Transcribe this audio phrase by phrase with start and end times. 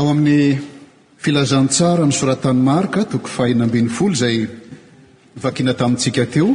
[0.00, 0.56] ao amin'ny
[1.20, 4.36] filazantsara ny soratanymarka toko fahinambiny folo izay
[5.42, 6.54] vakina tamintsika teo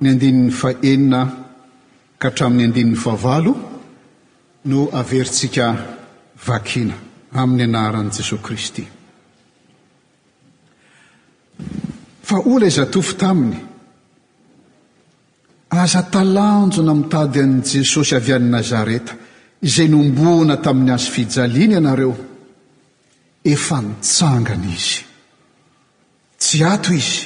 [0.00, 1.20] ny andinin'ny faenina
[2.20, 3.52] ka hatramin'ny andinin'ny fahavalo
[4.70, 5.66] no averintsika
[6.48, 6.94] vakina
[7.40, 8.84] amin'ny anaran'i jesosay kristy
[12.28, 13.58] fa ola iza atofo taminy
[15.82, 19.12] aza talanjona mitady an' jesosy avy an'ny nazareta
[19.62, 22.14] izay nomboana tamin'ny azy fijaliana ianareo
[23.52, 25.00] efa nitsangana izy
[26.40, 27.20] tsy ato izy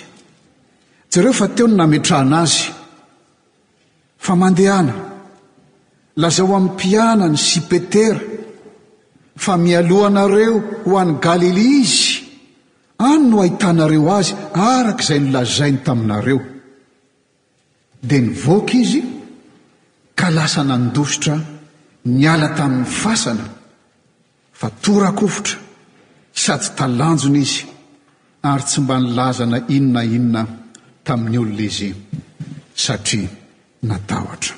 [1.13, 2.63] jareo fa teo ny nametrana azy
[4.25, 4.95] fa mandehana
[6.21, 8.21] lazaho amin'y mpianany sy petera
[9.45, 10.55] fa mialohanareo
[10.87, 12.05] ho an'ny galilia izy
[13.11, 14.35] any no ahitanareo azy
[14.75, 16.39] araka izay nolazainy taminareo
[18.09, 19.01] dia nivoaka izy
[20.19, 21.54] ka lasa nandositra
[22.05, 23.45] ny ala tamin'ny fasana
[24.53, 25.57] fa torakofotra
[26.45, 27.65] sady talanjona izy
[28.51, 30.43] ary tsy mba nilazana inona inona
[31.07, 31.91] tamin'ny olona izy
[32.85, 33.29] satria
[33.89, 34.55] natahotra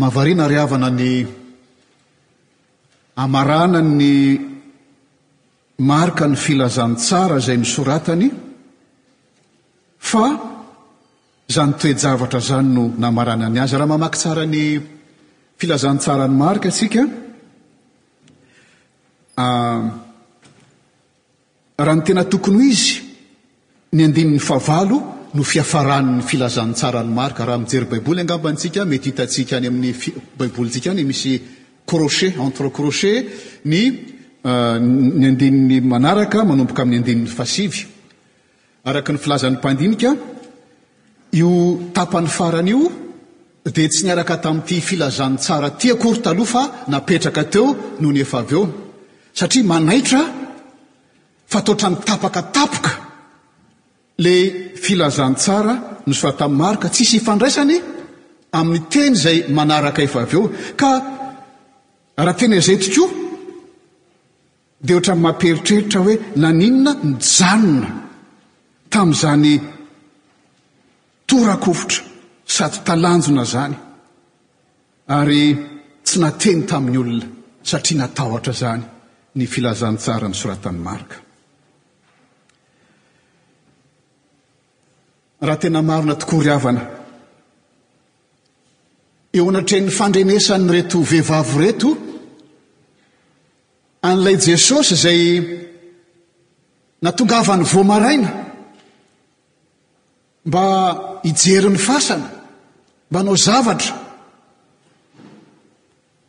[0.00, 1.04] mahavariana ry havana ny
[3.22, 4.04] amarana ny
[5.88, 8.26] marika ny filazantsara izay ny soratany
[10.08, 10.24] fa
[11.54, 14.62] zany toejavatra zany no namaranany azy raha mamaky tsara ny
[19.34, 19.92] Ah,
[21.78, 22.98] raha ny tena tokony o izy
[23.94, 29.66] ny andinin'ny havao no fiafaranny filazany tsarany marka raha mijery baiboly angambanytsika mety hitantsika any
[29.68, 29.92] amin'ny
[30.38, 31.40] baibolintsika ny misy
[31.86, 33.24] crochet entre crochet
[33.64, 33.80] ny
[34.44, 37.72] ah, ny andininy manaraka manomboka amin'ny andinin'ny faiv
[38.84, 40.10] araka ny filazan'ny mpandinika
[41.40, 41.50] io
[41.98, 43.01] tapany farany io
[43.70, 47.66] dia tsy niaraka tamin'ity filazany tsara tyakory ta aloha fa napetraka teo
[48.00, 48.62] noho ny efa av eo
[49.38, 50.20] satria manaitra
[51.52, 52.92] fataotra nitapakatapoka
[54.24, 54.40] lay
[54.84, 55.74] filazan tsara
[56.08, 57.76] nysoatamarika tsisy ifandraisany
[58.58, 60.42] amin'ny teny izay manaraka efa av eo
[60.80, 60.90] ka
[62.26, 63.08] raha-teny izay tokoa
[64.84, 67.90] dia ohatra n mamperitreritra hoe naninona myjanona
[68.92, 69.52] tamin'izany
[71.28, 72.02] torakovotra
[72.56, 73.74] sady talanjona zany
[75.18, 75.42] ary
[76.06, 77.26] tsy nateny tamin'ny olona
[77.70, 78.84] satria natahotra zany
[79.38, 81.16] ny filazantsarany soratany marika
[85.46, 86.82] raha tena marona tokory avana
[89.36, 91.90] eo anatren'ny fandrenesany reto vehivavo reto
[94.08, 95.20] an'ilay jesosy izay
[97.04, 98.30] natongava ny voamaraina
[100.48, 100.64] mba
[101.26, 102.28] hijeryn'ny fasana
[103.12, 103.92] mba anao zavatra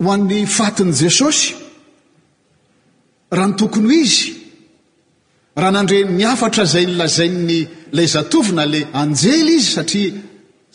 [0.03, 1.47] ho an'ny fatiny jesosy
[3.37, 4.21] ra ny tokony izy
[5.59, 7.59] raha nandre ni afatra zay nylazainy
[7.95, 10.11] lay zatovina la anjely izy satria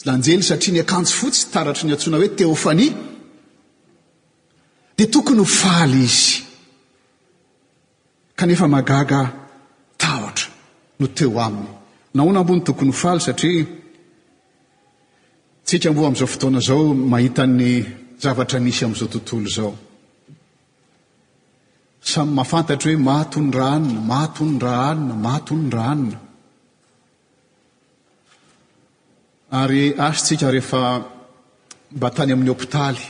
[0.07, 2.93] laanjely satria ny akanjo fotsy taratra ny antsoina hoe teofania
[4.97, 6.27] dia tokony ofaly izy
[8.39, 9.21] kanefa magaga
[10.03, 10.47] tahotra
[11.01, 11.69] no teo aminy
[12.17, 13.65] nao na ambony tokony o faly satria
[15.69, 17.73] tsika mboa amin'izao fotoana zao mahitan'ny
[18.23, 19.73] zavatra misy amin'izao tontolo izao
[22.11, 26.19] samy mahafantatra hoe mahatondranona mahatonyranona mahatonydranona
[29.61, 30.83] ary azy tsika rehefa
[31.97, 33.03] mba tany amin'ny ôpitaly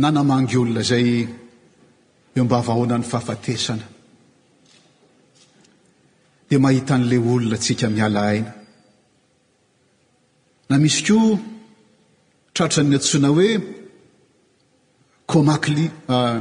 [0.00, 1.08] na namangy olona zay
[2.34, 3.84] eo mba avahoana ny fahafatesana
[6.48, 8.50] dia mahitan'lay olona tsika miala ina
[10.68, 11.51] na misy koa
[12.54, 13.50] tratrany antsoina hoe
[15.30, 16.40] kômakli euh,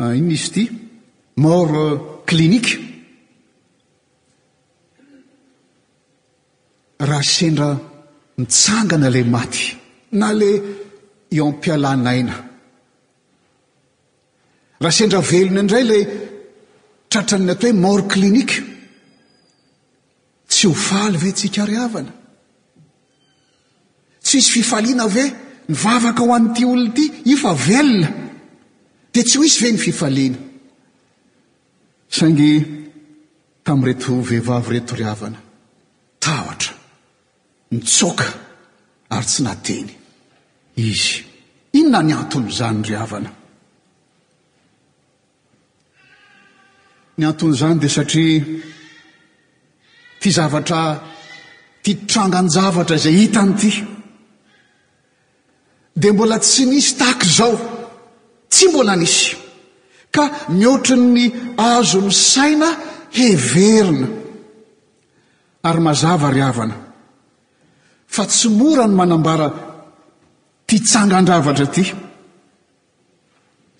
[0.00, 0.62] euh, iny izy ity
[1.44, 1.98] more euh,
[2.28, 2.72] clinike
[7.08, 7.68] raha sendra
[8.40, 9.64] mitsangana ilay maty
[10.20, 10.54] na lay
[11.36, 12.34] iampialanaina
[14.82, 16.02] raha sendra velona indray ilay
[17.10, 18.56] traotrany ato hoe more clinike
[20.52, 22.12] tsy hofaly ve tsikarihavana
[24.30, 25.24] ts isy fifaliana ve
[25.72, 27.04] nyvavaka ho an'ity olonity
[27.34, 28.08] ifa velona
[29.14, 30.38] dea tsy hohisy ve ny fifaliana
[32.18, 32.50] saingy
[33.66, 35.40] tami' reto vehivavy reto ry avana
[36.24, 36.74] tahotra
[37.74, 38.28] mitsoka
[39.16, 39.88] ary tsy nateny
[40.86, 41.10] izy
[41.78, 43.30] inona ny antony izany ryavana
[47.18, 48.38] ny anton' zany dea satria
[50.20, 50.80] ty zavatra
[51.82, 53.70] tiitranganjavatra izay hitan'ity
[55.92, 57.54] dia mbola tsy nisy taka zao
[58.48, 59.36] tsy mbola nisy
[60.10, 61.22] ka mihotri ny
[61.56, 62.68] azo ny saina
[63.14, 64.06] heverina
[65.62, 66.76] ary mazava ry avana
[68.06, 69.46] fa tsy mora ny manambara
[70.66, 71.84] tia tsangan-dravatra ty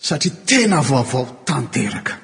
[0.02, 2.14] satria tena vaovao tanteraka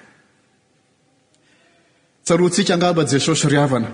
[2.25, 3.91] tsaroatsika angaba jesosy ryavana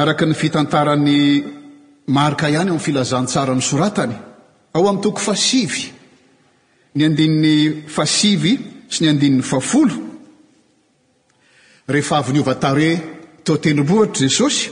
[0.00, 1.18] araka ny fitantaran'ny
[2.16, 4.16] marka iany a amin'ny filazantsara ny soratany
[4.74, 5.92] ao ami'ntoko fasivy
[6.98, 8.52] ny andininy fasivy
[8.90, 9.94] sy ny andinn'ny fafolo
[11.86, 12.88] rehefa avy niovataré
[13.46, 14.70] taoatenimbohitra jesosy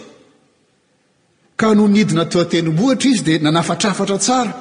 [1.56, 4.52] ka no nidina taoatenimbohitra izy dia nanafatrafatra tsara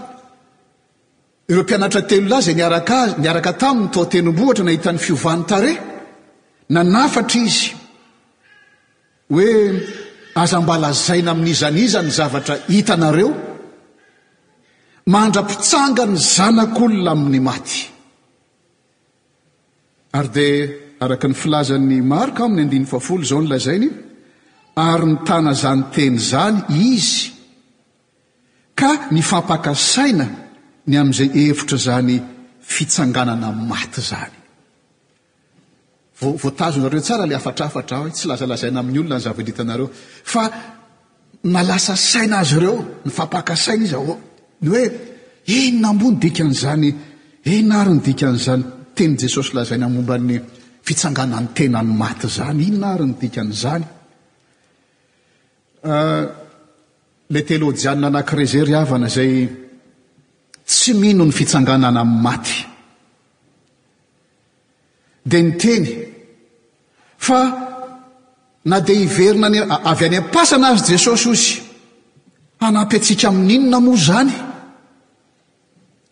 [1.50, 5.72] ireo mpianatra telona zay niaraka azy niaraka taminy taoatenim-bohitra nahitan'ny fiovany taré
[6.76, 7.68] nanafatra izy
[9.32, 9.50] hoe
[10.44, 13.32] azam-bala zaina amin'izan iza ny zavatra hitanareo
[15.16, 17.76] mandra-pitsangany zanak'olona amin'ny maty
[20.18, 20.62] ary dia
[21.04, 23.88] araka ny filazany maroka o amin'ny andiny fafolo zao ny lazainy
[24.92, 26.60] ary ny tana zany teny zany
[26.92, 27.16] izy
[28.80, 30.26] ka ny fampakasaina
[30.90, 32.16] ny amin'izay hevitra zany
[32.74, 34.38] fitsangananamaty zany
[36.20, 39.88] vvoatazo nareo tsara la afatraafatra aho tsy lazalazaina amin'ny olona ny zavailitanareo
[40.34, 40.44] fa
[41.56, 42.76] nalasa saina azy ireo
[43.06, 44.14] ny fampakasaina izy aho
[44.62, 44.84] ny hoe
[45.56, 46.90] inona mbo ny dikan' zany
[47.56, 48.64] inary ny dikan'izany
[48.96, 50.36] teny jesosy lazaina amombany
[50.86, 53.86] fitsanganan'ny tenany maty zany inary ny dikan' zany
[55.94, 56.24] ah,
[57.34, 59.34] la teloojianina anankireza ry havana zay
[60.70, 62.60] tsy mino ny fitsanganana amin'ny maty
[65.30, 65.86] dia ny teny
[67.26, 67.40] fa
[68.70, 69.60] na dea hiverina ny
[69.92, 71.48] avy any ampasana azy jesosy ozy
[72.62, 74.36] hanampiatsiaka amin'inona moa zany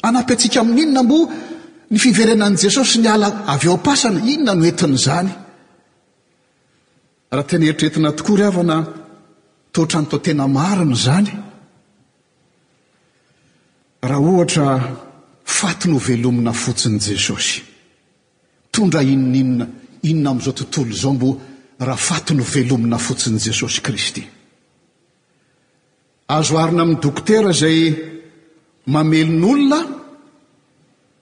[0.07, 1.17] anampiatsika amin'inona mbo
[1.91, 5.29] ny fiverenan' jesosy ny ala avy o m-pasana inona no entin'izany
[7.35, 8.77] raha tena eritretina tokoa ry avana
[9.73, 11.29] toatrany tao tena marina izany
[14.09, 14.67] raha ohatra
[15.57, 17.57] faty no velomina fotsiny jesosy
[18.73, 19.65] tondra inon'inona
[20.09, 21.29] inona amin'izao tontolo izao mbo
[21.87, 24.23] raha fato novelomina fotsiny jesosy kristy
[26.35, 27.79] azo arina amin'ny dokotera izay
[28.89, 29.81] mamelon'olona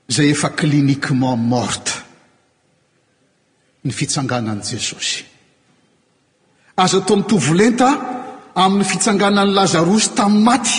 [0.09, 1.91] zay efa clinikement morte
[3.83, 5.23] ny fitsanganani jesosy
[6.83, 7.87] azo atao amitovolenta
[8.63, 10.77] amin'ny fitsanganany lazarosy tami'ny maty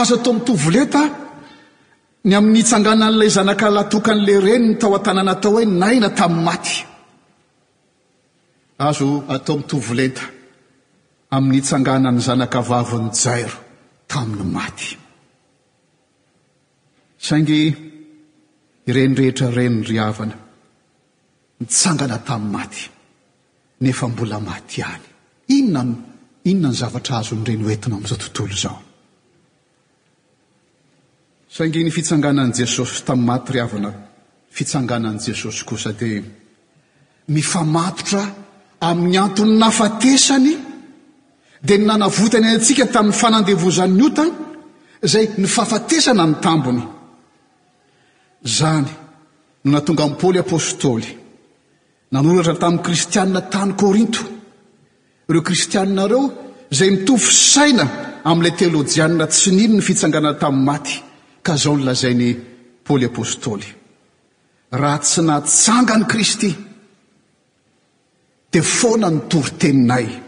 [0.00, 1.02] azo atao amitovolenta
[2.28, 6.74] ny amin'ny itsanganan'ilay zanaka latokan' la reny ny tao an-tananatao he naina tamin'ny maty
[8.88, 10.24] azo atao amitovolenta
[11.36, 13.58] amin'ny itsanganan'ny zanakavaviny jairo
[14.08, 14.94] tamin'ny maty
[17.26, 17.60] saingy
[18.90, 20.36] irenirehetrarenyy ry avana
[21.60, 22.82] mitsangana tamin'ny maty
[23.82, 25.06] nefa mbola maty any
[25.56, 25.90] inonan
[26.44, 28.78] inona ny zavatra azo nyireno oentina amin'izao tontolo izao
[31.56, 33.90] saingy ny fitsanganan' jesosy tamin'ny maty ry avana
[34.56, 36.10] fitsanganan' jesosy kosa di
[37.34, 38.22] mifamapotra
[38.88, 40.54] amin'ny anton'ny nafatesany
[41.66, 44.28] dia ny nanavotany yantsika tamin'ny fanandevozany'ny otan
[45.06, 46.82] izay ny fahafatesana ny tambony
[48.58, 48.90] zany
[49.64, 51.08] no natonga amin'n pôly apôstôly
[52.12, 54.22] nanoratra tamin'i kristianina tany kôrinto
[55.28, 56.20] ireo kristianinareo
[56.72, 57.84] izay mitofo saina
[58.28, 60.94] amin'ilay teolôjianna tsy niny ny fitsanganana tamin'ny maty
[61.46, 62.30] ka zao ny lazain'ny
[62.86, 63.68] paôly apôstôly
[64.80, 66.50] raha tsy nahtsangany kristy
[68.52, 70.25] dia foana notoriteninay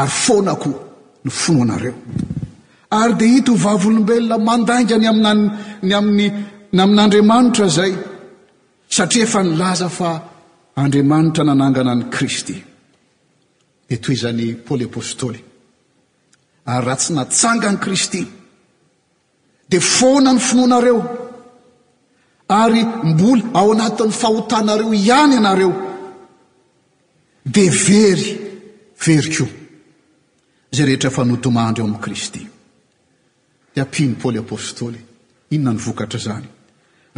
[0.00, 0.70] ary foanako
[1.24, 1.94] ny finoanareo
[2.98, 5.42] ary dia hito h vavolombelona mandainga ny aminany
[6.00, 6.26] amin'ny
[6.74, 7.92] ny amin'n'andriamanitra zay
[8.96, 10.10] satria efa nilaza fa
[10.82, 12.54] andriamanitra nanangana ni kristy
[13.92, 15.40] i toy izany paoly apôstôly
[16.72, 18.22] ary rahatsy natsanga ny kristy
[19.70, 20.98] dia foana ny finoanareo
[22.62, 25.72] ary mboly ao anatin'ny fahotanareo ihany ianareo
[27.54, 28.28] dia very
[29.04, 29.44] very ko
[30.76, 32.42] zay rehetra efa nodomandro eo amin'iy kristy
[33.78, 34.98] iampiany poly apôstôly
[35.54, 36.46] inona ny vokatra zany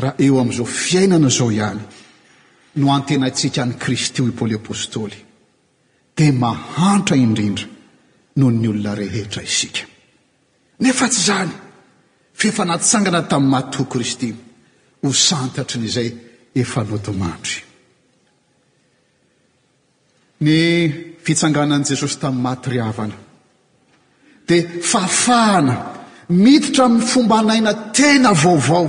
[0.03, 1.81] raha eo amin'izao fiainana zao ihany
[2.81, 5.17] no antena ntsika ny kristy o i paoly apôstôly
[6.17, 7.67] dia mahantra indrindra
[8.38, 9.83] noho ny olona rehetra isika
[10.83, 11.53] nefa tsy izany
[12.41, 14.29] fefa natsangana tamin'ny maty ho kristy
[15.03, 16.09] ho santatry n' izay
[16.62, 17.57] efa nodomandry
[20.47, 20.57] ny
[21.25, 23.19] fitsanganan' jesosy tamin'ny maty ryhavana
[24.49, 25.85] dia fafahana
[26.31, 28.87] mititra mnny fomba naina tena vaovao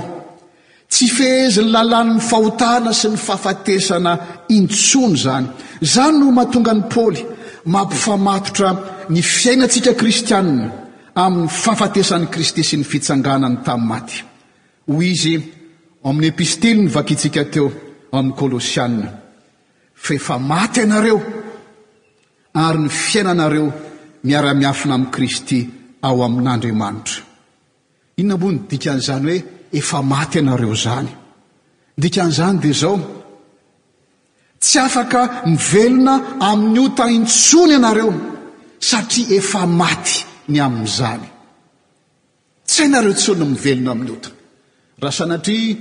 [0.94, 4.14] tsy fehezin'ny lalànyn'ny fahotana sy ny fahafatesana
[4.56, 5.46] intsony zany
[5.86, 7.20] izany no mahatonga ny paly
[7.74, 8.70] mampifamatotra
[9.14, 10.66] ny fiainatsika kristianna
[11.24, 14.20] amin'ny fahafatesan'n'i kristy sy ny fitsanganany tamin'n maty
[14.92, 15.36] hoy izy
[16.08, 17.68] amin'ny epistily ny vakitsika teo
[18.18, 19.08] amin'ny kôlôsiana
[20.06, 21.20] feefa maty anareo
[22.66, 23.68] ary ny fiainanareo
[24.24, 25.60] miara-miafina amin'i kristy
[26.02, 27.24] ao amin'andriamanitra
[28.20, 29.40] inona mbo ny dikan'izany hoe
[29.80, 31.10] efa maty ianareo zany
[31.98, 32.98] ndikan'izany dia zao
[34.64, 35.22] tsy afaka
[35.52, 36.14] mivelona
[36.50, 38.12] amin'ny ota ntsony ianareo
[38.90, 40.16] satria efa maty
[40.52, 41.24] ny amin'izany
[42.70, 44.30] tsy ainareo ntsonyno mivelona amin'ny ota
[45.02, 45.76] raha sanatria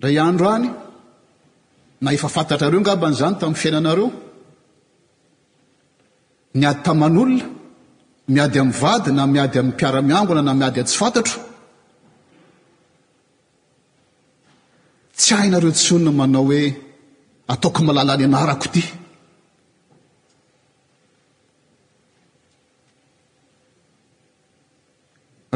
[0.00, 0.68] ndra andro any
[2.04, 4.06] na efa fantatrareo ngaban'izany tamin'ny fiainanareo
[6.54, 7.42] ny ady taman'olona
[8.28, 11.38] miady amin'ny vady na miady amin'ny mpiaramiangona na miady atsy fantatro
[15.18, 16.62] tsy ahinareo tsonyna manao hoe
[17.52, 18.82] ataokony malala ny anarako ity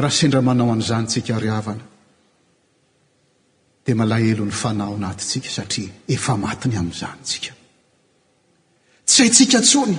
[0.01, 1.85] raha sendra manao amn'izanytsika ryhavana
[3.85, 7.51] dia malahelo n'ny fanao anaty ntsika satria efa matiny amin'n'izany tsika
[9.09, 9.97] tsy haintsika tsony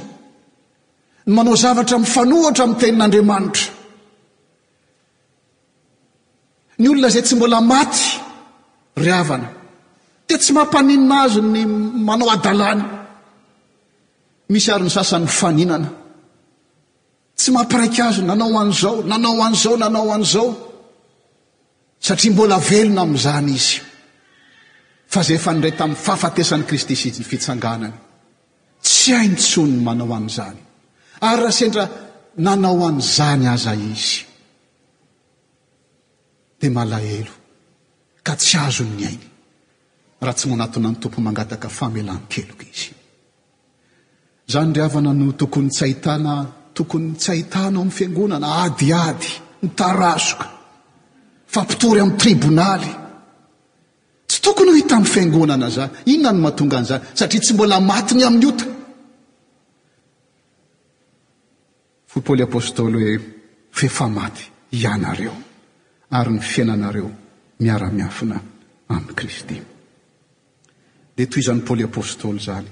[1.29, 3.67] ny manao zavatra mifanoahatra mi'tenin'andriamanitra
[6.83, 8.03] ny olona zay tsy mbola maty
[9.05, 9.49] ry avana
[10.29, 11.61] dia tsy mampaninana azo ny
[12.09, 12.83] manao adalàny
[14.53, 15.89] misy ary ny sasany faninana
[17.41, 20.49] tsy mampiraika azo nanao an'izao nanao an'zao nanao an'izao
[22.07, 23.75] satria mbola velona ami'izany izy
[25.13, 27.97] fa zay efa nydray tamin'ny fahafatesan'ny kristy si ny fitsanganany
[28.87, 30.61] tsy aintsonyny manao an'izany
[31.21, 31.89] ary raha sentra
[32.37, 34.25] nanao an'izany aza izy
[36.61, 37.33] dia malahelo
[38.23, 39.27] ka tsy azo nny ainy
[40.23, 42.93] raha tsy manatona ny tompo mangataka famelany keloko izy
[44.53, 46.35] zany ry avana no tokony tsahitana
[46.77, 49.29] tokony tsahitanao amin'ny fiangonana adiady
[49.63, 50.47] nytarasoka
[51.53, 52.91] fa mpitory amin'ny tribonaly
[54.31, 58.23] tsy tokony ho hitamin'ny fiangonana zany ino na no mahatonga an'izany satria tsy mbola matiny
[58.29, 58.65] amin'ny ota
[62.09, 63.21] fo poly apôstôly hoe
[63.71, 64.41] feefa maty
[64.83, 65.37] ianareo
[66.11, 67.09] ary ny fiainanareo
[67.63, 68.37] miara-miafina
[68.95, 69.57] amin'ni kristy
[71.17, 72.69] dia toy izany poly apôstôly zaly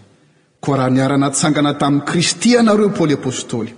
[0.63, 3.71] koa raha niara-natsangana tamin'ni kristy anareo paoly apôstôly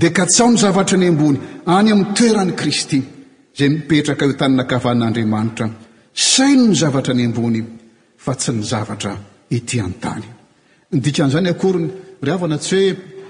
[0.00, 1.38] dia ka tsao ny zavatra ny ambony
[1.78, 2.98] any amin'ny toerany kristy
[3.54, 5.66] izay mipetraka eo tany nakafan'andriamanitra
[6.32, 7.60] saino ny zavatra ny ambony
[8.24, 9.12] fa tsy ny zavatra
[9.56, 10.28] itỳ an-tanyny
[10.96, 11.88] nydikan'izany akoryny
[12.24, 13.09] ry avana tsy hoe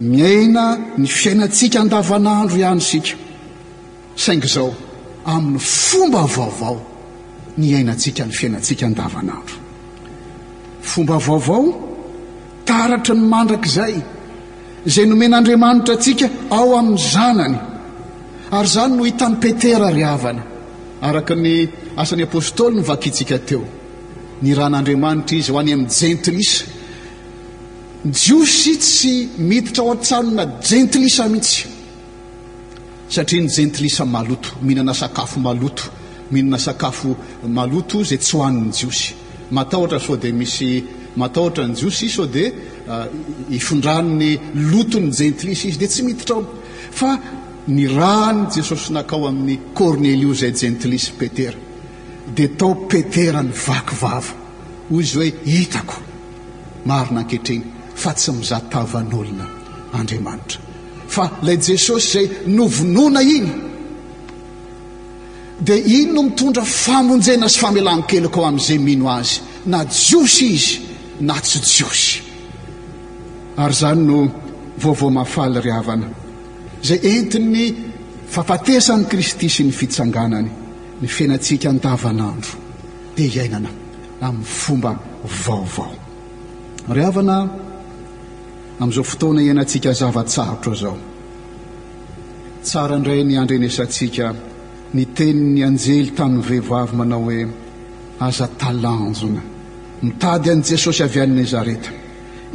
[0.00, 3.14] miaina ny fiainantsika andavanandro ihany sika
[4.16, 4.74] saingy zao
[5.24, 6.78] amin'ny fomba vaovao
[7.58, 9.54] ny ainantsika ny fiainantsika andavanandro
[10.82, 11.66] fomba vaovao
[12.66, 13.94] taratry ny mandrakizay
[14.94, 17.58] zay nomen'andriamanitra atsika ao amin'ny zanany
[18.56, 20.42] ary zany no hitan'ny petera ry havana
[21.06, 21.52] araka ny
[22.02, 23.62] asan'ny apôstôly ny vakintsika teo
[24.42, 26.73] ny ran'andriamanitra izy ho any amin'ny jentris
[28.04, 31.62] nyjiosy tsy mititra ao -tsanona jentlisa mihitsy
[33.08, 35.84] satria ny jentlisa maloto mihinana sakafo maloto
[36.32, 37.08] mihinana sakafo
[37.58, 39.14] maloto zay tsy hoanny jiosy
[39.50, 40.68] matahotra soa dia misy
[41.16, 42.52] matahotra ny jiosy so dia
[42.94, 43.06] ah,
[43.58, 44.30] ifondranony
[44.70, 46.44] lotony jentlisa izy dia tsy mititra ao
[46.98, 47.10] fa
[47.68, 51.56] ny rany jesosy nakao amin'ny côrnelio zay jentilis petera
[52.36, 54.32] dia tao petera ny vakivava
[54.94, 55.94] ozy hoe hitako
[56.86, 59.46] maro nankehitreny fa tsy miza tavan'olona
[59.92, 60.60] andriamanitra
[61.14, 63.48] fa ilay jesosy izay novonoana iny
[65.60, 70.80] dia iny no mitondra famonjena sy famelan- keloko o amin'izay mino azy na jiosy izy
[71.20, 72.20] na tsy jiosy
[73.56, 74.18] ary izany no
[74.82, 76.08] vaovao mafaly ry havana
[76.82, 77.62] izay entiny
[78.28, 80.50] fampatesan'i kristy sy ny fitsanganany
[81.00, 82.58] ny fenantsika an-davanandro
[83.16, 83.70] dia hiainana
[84.20, 84.92] amin'ny fomba
[85.46, 85.94] vaovao
[86.94, 87.63] ry havana
[88.80, 90.96] amin'izao fotoana ianantsika zavatsarotra zao
[92.62, 94.34] tsara indray ny andreenesantsika
[94.94, 97.40] ni teniny anjely tamin'ny vehivavy manao hoe
[98.26, 99.42] aza talanjona
[100.02, 101.90] mitady an'i jesosy avy any nezareta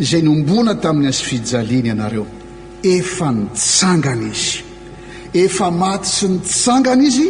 [0.04, 2.26] izay noombona tamin'ny azy fijaliany ianareo
[2.96, 4.58] efa nitsangana izy
[5.44, 7.28] efa maty sy nitsangana izy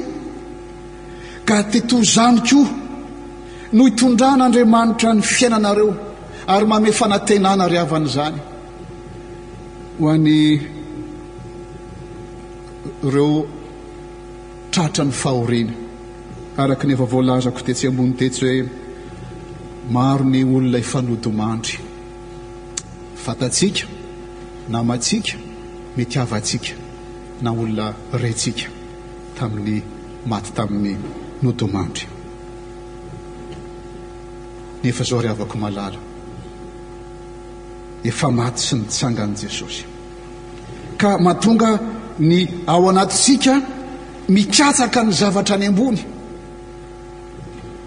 [1.47, 2.69] ka teto zany koa
[3.75, 5.91] no hitondràn'aandriamanitra ny fiainanareo
[6.53, 8.37] ary mame fanantenana ry havana izany
[9.99, 10.55] ho any
[13.03, 13.45] ireo
[14.71, 15.73] tratra ny fahoriny
[16.63, 18.59] araka nefa voalazako tetsy ambony tetsy hoe
[19.95, 21.75] maro ny olona efanodomandry
[23.25, 23.83] fatatsika
[24.73, 25.35] namatsika
[25.97, 26.73] mety avatsika
[27.43, 27.87] na olona
[28.23, 28.67] raitsika
[29.39, 29.81] tamin'ny
[30.31, 30.99] maty tamin'ny
[31.43, 32.05] nodomandry
[34.83, 35.99] nefa zao rya avako malala
[38.09, 39.88] efa maty sy nitsangan'i jesosy
[40.99, 41.71] ka mahatonga
[42.29, 42.39] ny
[42.73, 43.53] ao anatontsika
[44.35, 45.99] mikatsaka ny zavatra any ambony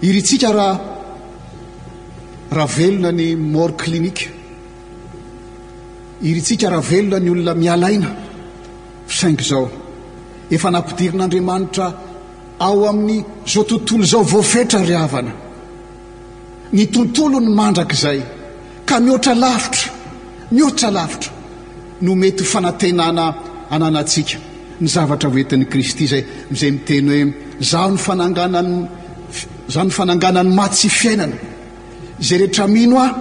[0.07, 0.73] iry ntsika raha
[2.57, 4.25] raha velona ny more klinike
[6.27, 8.09] iry tsika raha velona ny olona mialaina
[9.09, 9.65] fisaimpy izao
[10.55, 11.85] efa nakodirin'andriamanitra
[12.67, 13.17] ao amin'ny
[13.51, 15.31] zao tontolo izao voafetra ry havana
[16.75, 18.19] ny tontolo ny mandrakaizay
[18.87, 19.87] ka mihoatra lavitra
[20.55, 21.29] mihoatra lavitra
[22.03, 23.25] no mety fanantenana
[23.75, 24.37] ananantsika
[24.81, 27.21] ny zavatra hoentin'ny kristy izay miizay miteny hoe
[27.71, 28.73] zao ny fananganany
[29.73, 31.37] zao ny fananganany maty sy fiainana
[32.27, 33.17] zay rehetra mino aho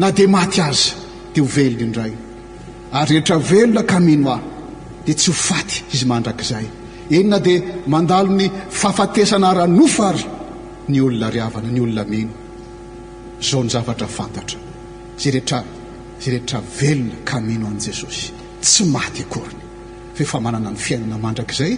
[0.00, 0.94] na dia maty aza
[1.32, 2.16] dia ho velona indra i
[3.00, 4.40] ary rehetra velona ka mino ah
[5.06, 6.68] dia tsy ho faty izy mandrakizahy
[7.18, 7.58] enona dia
[7.94, 8.46] mandalo ny
[8.80, 10.24] fahafatesana ranofa ary
[10.90, 12.34] ny olona riavana ny olona meno
[13.48, 14.58] zao ny zavatra fantatra
[15.20, 15.58] zay rehetra
[16.24, 19.60] zay rehetra velona kamino an'i jesosy tsy maty akoriny
[20.16, 21.72] feefa manana ny fiainana mandrakizay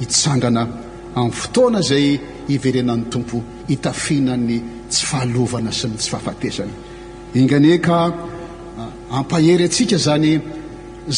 [0.00, 0.60] hitsangana
[1.20, 2.08] amin'ny fotoana izay
[2.54, 3.36] iverenan'ny tompo
[3.70, 4.54] hitafinany
[4.92, 6.74] tsy fahalovana sy ny tsy fahafatesany
[7.38, 7.94] enganieka
[8.80, 10.32] ah, ampahery antsika zany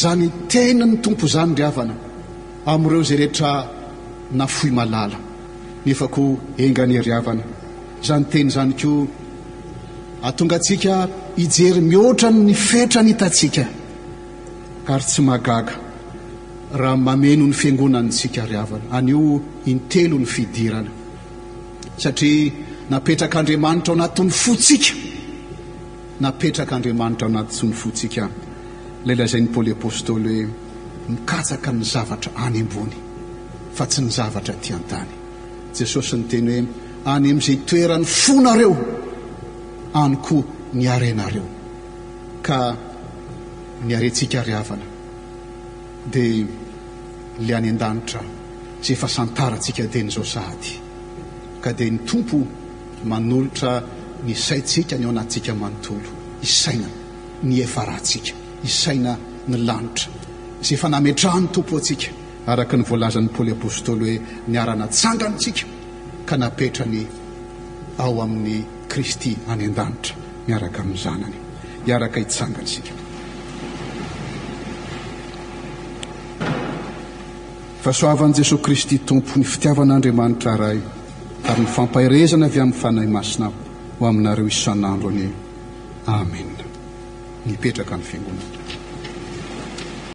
[0.01, 1.95] zany teny ny tompo zany ry avana
[2.71, 3.49] amin'ireo zay rehetra
[4.39, 5.17] nafoy malala
[5.85, 6.23] nefako
[6.63, 7.43] enganye ry avana
[8.07, 8.91] zany teny zany ko
[10.27, 10.95] atonga tsika
[11.37, 13.65] ijery mihoatran ny fetra nitatsika
[14.85, 15.73] ka ry tsy magaga
[16.81, 19.41] raha mameno ny fiangonann sika ry avana anio
[19.71, 20.91] intelo ny fidirana
[22.01, 22.53] satria
[22.89, 24.93] napetrakaandriamanitra ao anatin'ny fotsika
[26.23, 28.23] napetraka andriamanitra ao anatyo ny fotsika
[29.05, 30.47] leyilazay ny poly apôstôly hoe
[31.11, 32.97] mikatsaka ny zavatra any ambony
[33.77, 35.09] fa tsy ny zavatra ti an-tany
[35.77, 36.67] jesosy ny teny hoe
[37.15, 38.73] any am'zay toerany fonareo
[40.03, 41.45] any koa ny arenareo
[42.41, 42.73] ka
[43.85, 44.83] niarentsika riavana
[46.09, 46.45] dia
[47.45, 48.21] lay any an-danitra
[48.81, 50.71] zay efa santarantsika dia nyizao sahdy
[51.61, 52.37] ka dia ny tompo
[53.05, 53.71] manolotra
[54.25, 56.09] ny saitsika ny ao anattsika manontolo
[56.41, 56.89] isaina
[57.43, 58.33] ny efarantsika
[58.67, 59.13] isaina
[59.47, 60.09] ny lanitra
[60.65, 62.07] zay efa nametrahany tompo atsika
[62.51, 64.15] araka ny voalazan'ny paoly apostôly hoe
[64.51, 65.63] niara-na tsanganyntsika
[66.27, 67.05] ka napetrany
[68.03, 68.57] ao amin'ny
[68.91, 71.37] kristy any an-danitra miaraka amin'ny zanany
[71.87, 72.91] hiaraka hitsangany isika
[77.83, 80.79] fahasoavan'i jesosy kristy tompo ny fitiavan'andriamanitra ray
[81.49, 83.47] ary ny fampairezana avy amin'ny fanahy masina
[83.99, 85.29] ho aminareo isan'andro any
[86.17, 86.67] amea
[87.47, 88.62] nipetraka ny fiangonana